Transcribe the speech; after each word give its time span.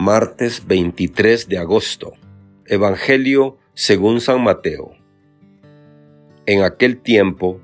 Martes 0.00 0.64
23 0.64 1.48
de 1.48 1.58
agosto. 1.58 2.12
Evangelio 2.66 3.58
según 3.74 4.20
San 4.20 4.44
Mateo. 4.44 4.92
En 6.46 6.62
aquel 6.62 7.00
tiempo, 7.00 7.60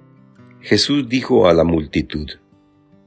Jesús 0.60 1.08
dijo 1.08 1.48
a 1.48 1.54
la 1.54 1.62
multitud, 1.62 2.28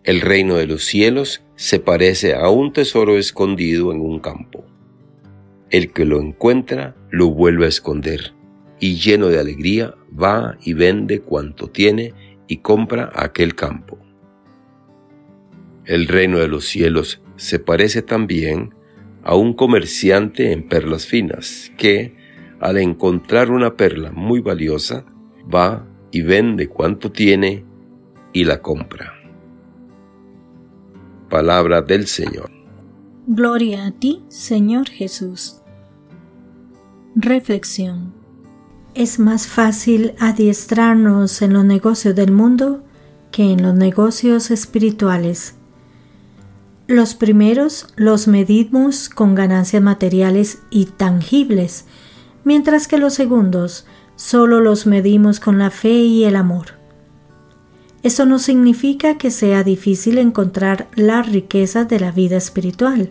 El 0.05 0.21
reino 0.21 0.55
de 0.55 0.65
los 0.65 0.85
cielos 0.85 1.43
se 1.57 1.81
parece 1.81 2.35
a 2.35 2.47
un 2.47 2.71
tesoro 2.71 3.17
escondido 3.17 3.91
en 3.91 3.99
un 3.99 4.21
campo. 4.21 4.63
El 5.71 5.91
que 5.91 6.05
lo 6.05 6.21
encuentra 6.21 6.96
lo 7.09 7.29
vuelve 7.29 7.65
a 7.65 7.69
esconder 7.69 8.33
y 8.79 8.96
lleno 8.96 9.28
de 9.28 9.41
alegría 9.41 9.94
va 10.17 10.57
y 10.63 10.71
vende 10.71 11.19
cuanto 11.19 11.67
tiene 11.67 12.13
y 12.47 12.59
compra 12.59 13.12
aquel 13.13 13.55
campo. 13.55 13.99
El 15.83 16.07
reino 16.07 16.39
de 16.39 16.48
los 16.48 16.66
cielos 16.66 17.21
se 17.35 17.59
parece 17.59 18.02
también 18.02 18.73
a 19.27 19.35
un 19.35 19.53
comerciante 19.53 20.53
en 20.53 20.70
perlas 20.70 21.05
finas 21.05 21.70
que, 21.77 22.15
al 22.61 22.77
encontrar 22.77 23.52
una 23.52 23.75
perla 23.75 24.13
muy 24.13 24.39
valiosa, 24.39 25.03
va 25.53 25.85
y 26.11 26.21
vende 26.21 26.69
cuanto 26.69 27.11
tiene 27.11 27.66
y 28.31 28.45
la 28.45 28.61
compra. 28.61 29.16
Palabra 31.29 31.81
del 31.81 32.07
Señor. 32.07 32.49
Gloria 33.27 33.88
a 33.88 33.91
ti, 33.91 34.23
Señor 34.29 34.88
Jesús. 34.88 35.61
Reflexión. 37.13 38.13
Es 38.95 39.19
más 39.19 39.45
fácil 39.45 40.13
adiestrarnos 40.19 41.41
en 41.41 41.52
los 41.52 41.66
negocios 41.66 42.16
del 42.16 42.31
mundo 42.31 42.85
que 43.31 43.52
en 43.52 43.61
los 43.61 43.75
negocios 43.75 44.52
espirituales. 44.52 45.56
Los 46.87 47.15
primeros 47.15 47.87
los 47.97 48.29
medimos 48.29 49.09
con 49.09 49.35
ganancias 49.35 49.83
materiales 49.83 50.59
y 50.69 50.85
tangibles, 50.85 51.83
mientras 52.45 52.88
que 52.88 52.97
los 52.97 53.13
segundos 53.13 53.85
solo 54.16 54.61
los 54.61 54.88
medimos 54.88 55.41
con 55.41 55.59
la 55.59 55.69
fe 55.69 55.89
y 55.89 56.23
el 56.23 56.38
amor. 56.38 56.77
Esto 58.03 58.25
no 58.25 58.39
significa 58.39 59.17
que 59.17 59.31
sea 59.31 59.66
difícil 59.66 60.17
encontrar 60.17 60.88
las 60.95 61.29
riquezas 61.29 61.89
de 61.89 61.99
la 61.99 62.11
vida 62.13 62.38
espiritual. 62.38 63.09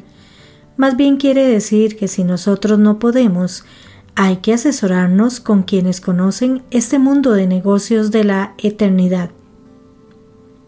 Más 0.79 0.97
bien 0.97 1.19
quiere 1.19 1.47
decir 1.47 1.99
que 1.99 2.09
si 2.09 2.25
nosotros 2.25 2.79
no 2.79 2.99
podemos, 2.99 3.65
hay 4.15 4.39
que 4.39 4.55
asesorarnos 4.55 5.39
con 5.39 5.65
quienes 5.65 6.01
conocen 6.01 6.63
este 6.71 6.99
mundo 6.99 7.33
de 7.33 7.47
negocios 7.47 8.11
de 8.11 8.25
la 8.25 8.55
eternidad. 8.57 9.36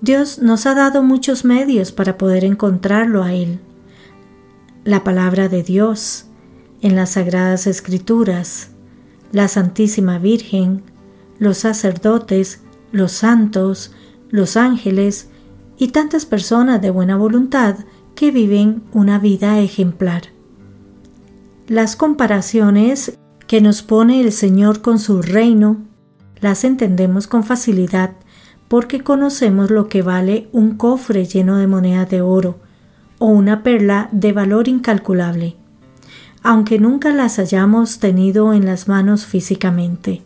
Dios 0.01 0.39
nos 0.39 0.67
ha 0.67 0.75
dado 0.75 1.03
muchos 1.03 1.45
medios 1.45 1.91
para 1.91 2.17
poder 2.19 2.45
encontrarlo 2.45 3.25
a 3.25 3.35
Él. 3.35 3.59
La 4.85 5.03
palabra 5.03 5.49
de 5.49 5.65
Dios, 5.65 6.27
en 6.81 6.95
las 6.95 7.11
sagradas 7.11 7.67
escrituras, 7.67 8.71
la 9.33 9.49
Santísima 9.49 10.19
Virgen, 10.19 10.83
los 11.41 11.59
sacerdotes, 11.59 12.61
los 12.93 13.11
santos, 13.11 13.93
los 14.31 14.57
ángeles 14.57 15.31
y 15.79 15.89
tantas 15.89 16.27
personas 16.27 16.81
de 16.81 16.91
buena 16.91 17.17
voluntad 17.17 17.77
que 18.15 18.31
viven 18.31 18.83
una 18.93 19.19
vida 19.19 19.59
ejemplar. 19.59 20.23
Las 21.67 21.97
comparaciones 21.97 23.19
que 23.49 23.61
nos 23.61 23.83
pone 23.83 24.21
el 24.21 24.33
Señor 24.33 24.81
con 24.81 25.01
su 25.01 25.23
reino 25.23 25.79
las 26.41 26.63
entendemos 26.63 27.27
con 27.27 27.43
facilidad 27.43 28.13
porque 28.69 29.01
conocemos 29.01 29.71
lo 29.71 29.89
que 29.89 30.03
vale 30.03 30.49
un 30.53 30.77
cofre 30.77 31.25
lleno 31.25 31.57
de 31.57 31.67
monedas 31.67 32.09
de 32.11 32.21
oro 32.21 32.59
o 33.19 33.27
una 33.27 33.63
perla 33.63 34.09
de 34.13 34.33
valor 34.33 34.69
incalculable, 34.69 35.57
aunque 36.43 36.79
nunca 36.79 37.11
las 37.13 37.39
hayamos 37.39 37.99
tenido 37.99 38.53
en 38.53 38.67
las 38.67 38.87
manos 38.87 39.27
físicamente. 39.27 40.23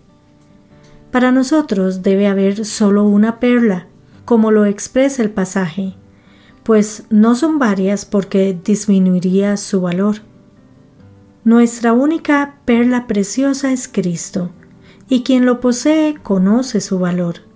Para 1.10 1.30
nosotros 1.30 2.02
debe 2.02 2.26
haber 2.26 2.64
solo 2.64 3.04
una 3.04 3.38
perla, 3.38 3.86
como 4.24 4.50
lo 4.50 4.66
expresa 4.66 5.22
el 5.22 5.30
pasaje, 5.30 5.94
pues 6.62 7.04
no 7.10 7.34
son 7.34 7.58
varias 7.58 8.04
porque 8.04 8.58
disminuiría 8.64 9.56
su 9.56 9.80
valor. 9.80 10.16
Nuestra 11.44 11.92
única 11.92 12.56
perla 12.64 13.06
preciosa 13.06 13.72
es 13.72 13.88
Cristo, 13.88 14.50
y 15.08 15.22
quien 15.22 15.44
lo 15.44 15.60
posee 15.60 16.14
conoce 16.22 16.80
su 16.80 16.98
valor. 16.98 17.51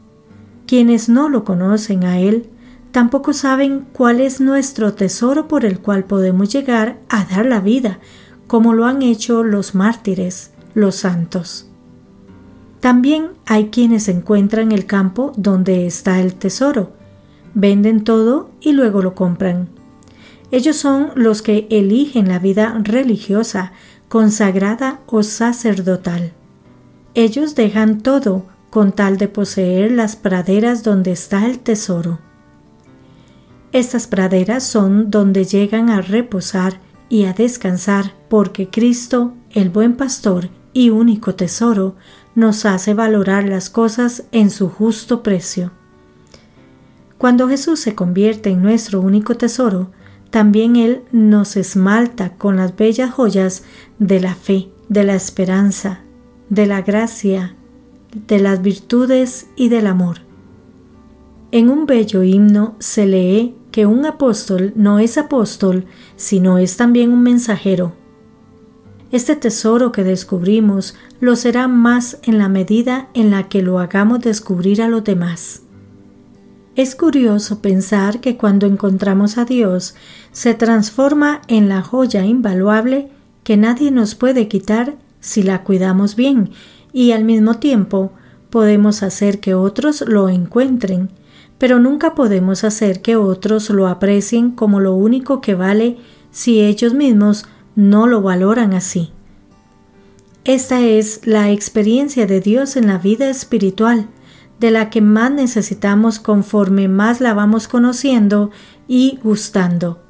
Quienes 0.67 1.09
no 1.09 1.29
lo 1.29 1.45
conocen 1.45 2.05
a 2.05 2.19
Él 2.19 2.49
tampoco 2.91 3.33
saben 3.33 3.87
cuál 3.93 4.21
es 4.21 4.41
nuestro 4.41 4.95
tesoro 4.95 5.49
por 5.49 5.65
el 5.65 5.81
cual 5.81 6.05
podemos 6.05 6.53
llegar 6.53 6.99
a 7.09 7.25
dar 7.25 7.47
la 7.47 7.61
vida, 7.61 8.01
como 8.47 8.73
lo 8.73 8.87
han 8.87 9.03
hecho 9.03 9.43
los 9.43 9.75
mártires, 9.75 10.51
los 10.75 10.97
santos. 10.97 11.69
También 12.81 13.31
hay 13.47 13.69
quienes 13.69 14.09
encuentran 14.09 14.73
el 14.73 14.87
campo 14.87 15.33
donde 15.37 15.87
está 15.87 16.21
el 16.21 16.35
tesoro, 16.35 16.93
venden 17.55 18.03
todo 18.03 18.51
y 18.61 18.73
luego 18.73 19.03
lo 19.03 19.15
compran. 19.15 19.69
Ellos 20.51 20.77
son 20.77 21.11
los 21.15 21.43
que 21.43 21.67
eligen 21.71 22.29
la 22.29 22.39
vida 22.39 22.81
religiosa, 22.83 23.73
consagrada 24.09 25.01
o 25.07 25.23
sacerdotal. 25.23 26.33
Ellos 27.15 27.55
dejan 27.55 28.01
todo 28.01 28.45
con 28.77 28.93
tal 28.93 29.17
de 29.17 29.27
poseer 29.27 29.91
las 29.91 30.17
praderas 30.17 30.83
donde 30.83 31.11
está 31.11 31.47
el 31.47 31.61
tesoro. 31.61 32.19
Estas 33.73 34.07
praderas 34.07 34.65
son 34.65 35.11
donde 35.11 35.47
llegan 35.47 35.89
a 35.89 36.03
reposar 36.03 36.79
y 37.09 37.25
a 37.25 37.33
descansar 37.33 38.13
porque 38.29 38.69
Cristo, 38.69 39.33
el 39.51 39.71
buen 39.71 39.97
pastor 39.97 40.51
y 40.75 40.91
único 40.91 41.35
tesoro, 41.35 41.97
nos 42.35 42.67
hace 42.67 42.93
valorar 42.93 43.49
las 43.49 43.71
cosas 43.71 44.25
en 44.31 44.51
su 44.51 44.69
justo 44.69 45.23
precio. 45.23 45.73
Cuando 47.17 47.49
Jesús 47.49 47.81
se 47.81 47.95
convierte 47.95 48.51
en 48.51 48.61
nuestro 48.61 49.01
único 49.01 49.39
tesoro, 49.39 49.91
también 50.29 50.77
Él 50.77 51.01
nos 51.13 51.57
esmalta 51.57 52.35
con 52.35 52.59
las 52.59 52.77
bellas 52.77 53.11
joyas 53.11 53.63
de 53.99 54.21
la 54.21 54.35
fe, 54.35 54.69
de 54.91 55.03
la 55.03 55.15
esperanza, 55.15 56.01
de 56.51 56.67
la 56.67 56.83
gracia, 56.83 57.57
de 58.27 58.39
las 58.39 58.63
virtudes 58.63 59.49
y 59.57 59.69
del 59.69 59.87
amor. 59.87 60.21
En 61.53 61.69
un 61.69 61.87
bello 61.87 62.23
himno 62.23 62.75
se 62.79 63.07
lee 63.07 63.55
que 63.71 63.87
un 63.87 64.07
apóstol 64.07 64.73
no 64.75 64.99
es 64.99 65.19
apóstol, 65.19 65.85
sino 66.17 66.59
es 66.59 66.77
también 66.77 67.13
un 67.13 67.23
mensajero. 67.23 67.93
Este 69.13 69.37
tesoro 69.37 69.93
que 69.93 70.03
descubrimos 70.03 70.97
lo 71.21 71.37
será 71.37 71.69
más 71.69 72.19
en 72.25 72.39
la 72.39 72.49
medida 72.49 73.09
en 73.15 73.31
la 73.31 73.49
que 73.49 73.63
lo 73.63 73.79
hagamos 73.79 74.21
descubrir 74.21 74.83
a 74.83 74.89
los 74.89 75.05
demás. 75.05 75.63
Es 76.75 76.95
curioso 76.95 77.61
pensar 77.61 78.21
que 78.21 78.37
cuando 78.37 78.67
encontramos 78.67 79.39
a 79.39 79.45
Dios 79.45 79.95
se 80.33 80.55
transforma 80.55 81.43
en 81.49 81.69
la 81.69 81.83
joya 81.83 82.25
invaluable 82.25 83.09
que 83.45 83.57
nadie 83.57 83.91
nos 83.91 84.15
puede 84.15 84.49
quitar 84.49 84.97
si 85.21 85.43
la 85.43 85.63
cuidamos 85.63 86.17
bien 86.17 86.51
y 86.97 87.13
al 87.13 87.25
mismo 87.25 87.59
tiempo 87.59 88.11
podemos 88.49 89.03
hacer 89.03 89.39
que 89.39 89.53
otros 89.53 90.03
lo 90.09 90.31
encuentren, 90.31 91.11
pero 91.59 91.79
nunca 91.79 92.15
podemos 92.15 92.65
hacer 92.65 93.03
que 93.03 93.17
otros 93.17 93.69
lo 93.69 93.87
aprecien 93.87 94.53
como 94.53 94.81
lo 94.81 94.95
único 94.95 95.43
que 95.43 95.55
vale 95.55 95.99
si 96.31 96.63
ellos 96.63 96.95
mismos 96.95 97.45
no 97.75 98.07
lo 98.07 98.23
valoran 98.23 98.73
así. 98.73 99.13
Esta 100.47 100.81
es 100.81 101.27
la 101.27 101.51
experiencia 101.51 102.27
de 102.27 102.41
Dios 102.41 102.77
en 102.77 102.87
la 102.87 102.97
vida 102.97 103.29
espiritual, 103.29 104.09
de 104.59 104.71
la 104.71 104.89
que 104.89 105.03
más 105.03 105.31
necesitamos 105.31 106.19
conforme 106.19 106.89
más 106.89 107.21
la 107.21 107.35
vamos 107.35 107.69
conociendo 107.69 108.51
y 108.89 109.19
gustando. 109.23 110.06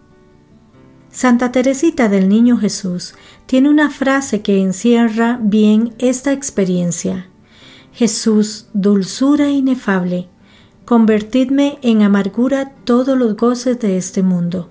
Santa 1.16 1.50
Teresita 1.50 2.10
del 2.10 2.28
Niño 2.28 2.58
Jesús 2.58 3.14
tiene 3.46 3.70
una 3.70 3.88
frase 3.88 4.42
que 4.42 4.60
encierra 4.60 5.40
bien 5.40 5.94
esta 5.96 6.34
experiencia. 6.34 7.30
Jesús, 7.90 8.68
dulzura 8.74 9.48
inefable, 9.48 10.28
convertidme 10.84 11.78
en 11.80 12.02
amargura 12.02 12.74
todos 12.84 13.16
los 13.16 13.34
goces 13.34 13.80
de 13.80 13.96
este 13.96 14.22
mundo. 14.22 14.68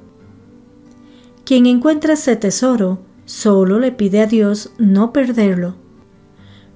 Quien 1.45 1.65
encuentra 1.65 2.13
ese 2.13 2.36
tesoro 2.36 3.00
solo 3.25 3.80
le 3.80 3.91
pide 3.91 4.21
a 4.21 4.27
Dios 4.27 4.71
no 4.77 5.13
perderlo. 5.13 5.74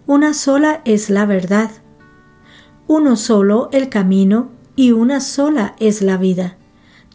Una 0.08 0.34
sola 0.34 0.82
es 0.84 1.12
la 1.12 1.28
verdad, 1.28 1.70
uno 2.88 3.16
solo 3.16 3.70
el 3.72 3.90
camino 3.90 4.50
y 4.76 4.94
una 4.94 5.22
sola 5.22 5.76
es 5.80 6.02
la 6.02 6.18
vida. 6.18 6.59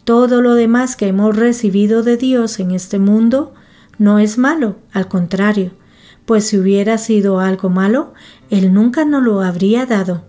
Todo 0.05 0.43
lo 0.43 0.53
demás 0.53 0.95
que 0.95 1.07
hemos 1.07 1.35
recibido 1.35 2.03
de 2.03 2.15
Dios 2.15 2.59
en 2.59 2.69
este 2.69 2.99
mundo 2.99 3.55
no 3.97 4.19
es 4.19 4.37
malo, 4.37 4.75
al 4.93 5.07
contrario, 5.07 5.71
pues 6.25 6.45
si 6.45 6.59
hubiera 6.59 6.99
sido 6.99 7.39
algo 7.39 7.69
malo, 7.69 8.13
Él 8.51 8.71
nunca 8.71 9.03
nos 9.03 9.23
lo 9.23 9.41
habría 9.41 9.87
dado. 9.87 10.23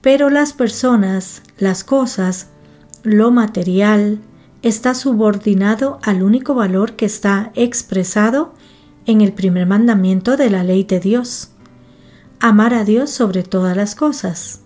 Pero 0.00 0.30
las 0.30 0.54
personas, 0.54 1.42
las 1.58 1.84
cosas, 1.84 2.48
lo 3.02 3.30
material, 3.30 4.20
está 4.62 4.94
subordinado 4.94 5.98
al 6.02 6.22
único 6.22 6.54
valor 6.54 6.94
que 6.94 7.04
está 7.04 7.52
expresado 7.54 8.54
en 9.04 9.20
el 9.20 9.34
primer 9.34 9.66
mandamiento 9.66 10.38
de 10.38 10.48
la 10.48 10.64
ley 10.64 10.84
de 10.84 10.98
Dios, 10.98 11.50
amar 12.40 12.72
a 12.72 12.84
Dios 12.84 13.10
sobre 13.10 13.42
todas 13.42 13.76
las 13.76 13.94
cosas. 13.94 14.62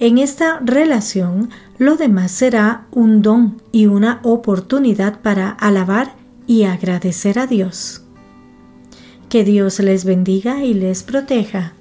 En 0.00 0.16
esta 0.16 0.60
relación, 0.64 1.50
lo 1.76 1.96
demás 1.96 2.30
será 2.30 2.86
un 2.90 3.20
don 3.20 3.60
y 3.70 3.84
una 3.84 4.20
oportunidad 4.22 5.20
para 5.20 5.50
alabar 5.50 6.14
y 6.46 6.64
agradecer 6.64 7.38
a 7.38 7.46
Dios. 7.46 8.02
Que 9.28 9.44
Dios 9.44 9.78
les 9.78 10.06
bendiga 10.06 10.64
y 10.64 10.72
les 10.72 11.02
proteja. 11.02 11.74